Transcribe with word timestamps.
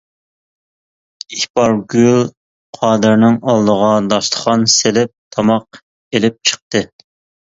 ئىپارگۈل 1.39 2.23
قادىرنىڭ 2.77 3.37
ئالدىغا 3.53 3.89
داستىخان 4.13 4.65
سېلىپ 4.77 5.13
تاماق 5.37 5.79
ئېلىپ 6.19 6.39
چىقتى. 6.51 6.83